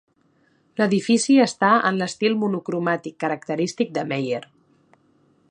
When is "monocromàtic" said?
2.45-3.19